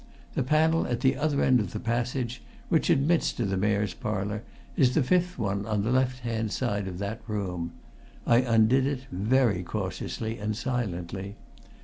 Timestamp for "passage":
1.79-2.41